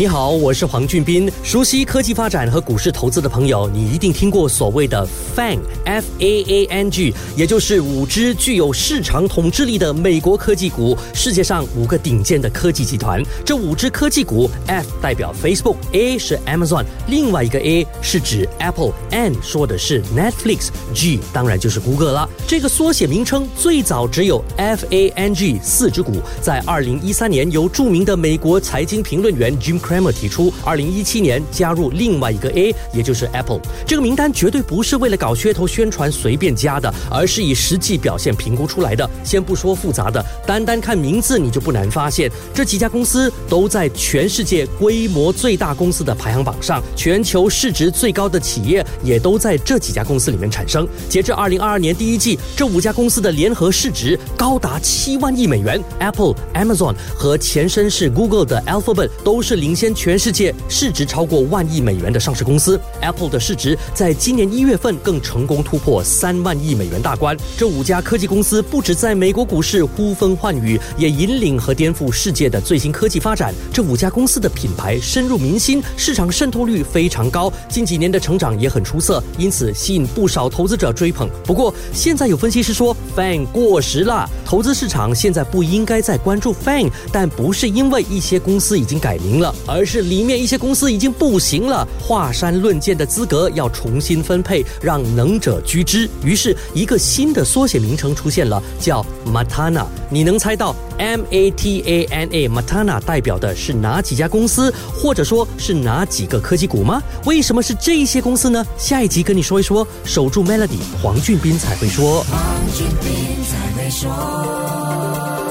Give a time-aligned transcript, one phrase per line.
[0.00, 1.30] 你好，我是黄俊斌。
[1.42, 10.96] 熟悉科技发展和股市投资的朋友，你一定听过所谓的 FANG，F A A N G，也就是五只具有市场统治力的美国科技股。
[11.12, 22.30] 世界上五个顶尖的科技集团，这五只科技股，F 代表 Facebook，A 是 Amazon，另外一个 A 是指 Apple，N 说的是 Netflix，G 当然就是 Google 了。
[22.48, 29.78] 这个缩写名称最早只有 F A N G 四只股，在二零一三年由著名的美国财经评论员 Jim。
[29.90, 33.60] Cramer 提出，二零一七年加入另外一个 A，也就是 Apple。
[33.84, 39.08] 这个名单绝对不是为了搞噱头宣传随便加的，而是以实际表现评估出来的。
[39.24, 50.86] 先不说复杂的，单单看名字你就不难发现，这几家公司都在全世界规模最大公司的排行榜上，全球市值最高的企业也都在这几家公司里面产生。
[51.08, 55.82] 截至二零二二年第一季，这五家公司的联合市值高达七万亿美元。
[55.98, 59.74] Apple、Amazon 和前身是 Google 的 Alphabet 都是领。
[59.80, 67.34] 先全世界市值超过万亿美元的上市公司，Apple 的市值在今年一月份更成功突破三万亿美元大关。
[67.56, 73.54] 这五家科技公司不止在美国股市呼风唤雨，也引领和颠覆世界的最新科技发展。
[73.72, 81.26] 这五家公司的品牌深入民心，市场渗透率非常高，近几年的成长也很出色，因此吸引不少投资者追捧。
[81.42, 89.54] 不过，现在有分析师说，Fan 过时了，投资市场现在不应该再关注 Fan，但不是因为一些公司已经改名了。
[89.66, 96.08] 而是里面一些公司已经不行了，华山论剑的资格要重新分配，让能者居之。
[96.24, 99.84] 于是，一个新的缩写名称出现了，叫 Matana。
[100.08, 107.02] 你能猜到 M A T A N A Matana 代表的是哪几家公司，或者说是哪几个科技股吗？
[107.24, 108.64] 为什么是这些公司呢？
[108.76, 109.86] 下一集跟你说一说。
[110.04, 112.24] 守住 Melody，黄俊斌才会说。
[112.24, 112.40] 黄
[112.74, 115.49] 俊斌才会说。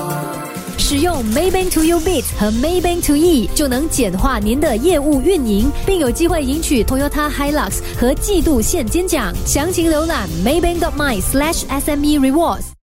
[0.89, 9.31] 使用 Maybank To You Bit 和 Maybank To E 就能简化您的业务运营，并有机会赢取 Toyota Hilux 和季度现金奖。
[9.45, 12.69] 详情浏览 Maybank.my/SME Rewards。